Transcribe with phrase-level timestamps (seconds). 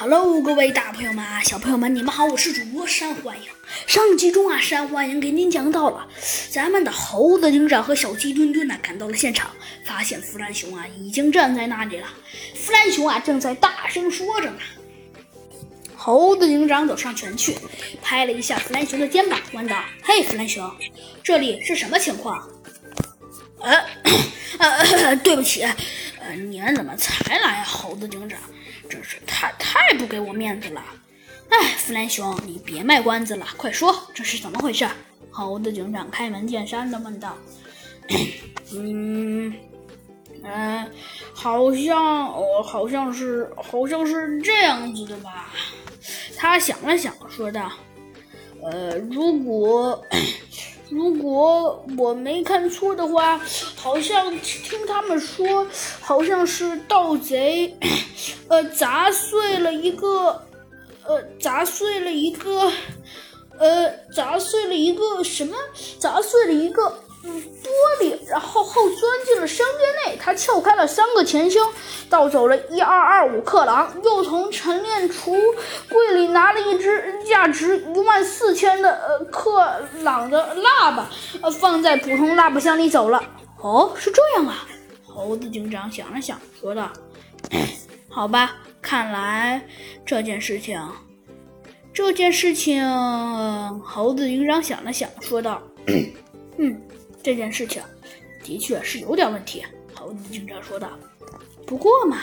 [0.00, 3.42] Hello，各位大朋友们、小朋友们，你们好，我是主播山欢迎。
[3.86, 6.08] 上集中啊，山欢迎给您讲到了，
[6.50, 9.50] 咱们的猴子警长和小鸡墩墩呢赶到了现场，
[9.84, 12.06] 发现弗兰熊啊已经站在那里了。
[12.54, 14.56] 弗兰熊啊正在大声说着呢。
[15.94, 17.54] 猴子警长走上前去，
[18.00, 20.66] 拍了一下弗兰熊的肩膀，问道：“嘿，弗兰熊，
[21.22, 22.48] 这里是什么情况？”
[23.60, 23.84] 呃，
[24.56, 25.62] 呃，对不起，
[26.36, 28.38] 你们怎么才来，猴子警长？
[28.88, 30.82] 真是太太不给我面子了！
[31.48, 34.88] 哎，弗兰熊，你别卖关子了，快说这是怎么回事？
[35.30, 37.36] 猴子警长开门见山的问道。
[38.74, 39.52] 嗯，
[40.42, 40.90] 嗯，
[41.32, 45.50] 好像，哦，好像是，好像是这样子的吧？
[46.36, 47.70] 他想了想，说道
[48.62, 50.04] ：“呃，如果……”
[50.90, 53.40] 如果我没看错的话，
[53.76, 55.66] 好像听他们说，
[56.00, 57.76] 好像是盗贼，
[58.48, 60.42] 呃，砸碎了一个，
[61.04, 62.70] 呃，砸碎了一个，
[63.58, 65.56] 呃，砸碎了一个什么？
[65.98, 66.82] 砸碎了一个。
[67.22, 68.39] 玻璃，然。
[70.30, 71.60] 他撬开了三个钱箱，
[72.08, 75.36] 盗走了一二二五克朗，又从陈列橱
[75.88, 81.10] 柜里拿了一只价值一万四千的呃克朗的蜡吧，
[81.42, 83.20] 呃放在普通蜡笔箱里走了。
[83.60, 84.68] 哦，是这样啊！
[85.04, 86.88] 猴子警长想了想，说道
[88.08, 89.60] ：“好吧，看来
[90.06, 90.80] 这件事情，
[91.92, 92.80] 这件事情……”
[93.84, 95.60] 猴子警长想了想，说道
[96.56, 96.80] ：“嗯。”
[97.20, 97.82] 这件事情
[98.42, 99.62] 的确是有点问题，
[100.00, 100.88] 猴子警长说道。
[101.66, 102.16] 不过嘛，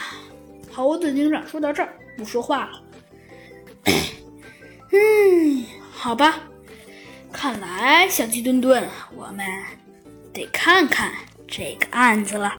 [0.72, 2.82] 猴子警长说到这儿不说话了。
[4.90, 6.40] 嗯，好吧，
[7.32, 9.46] 看来小鸡墩墩，我们
[10.32, 11.12] 得看看
[11.46, 12.52] 这个案子了。